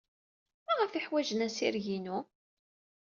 [0.65, 2.17] Maɣef ay ḥwajen assireg-inu?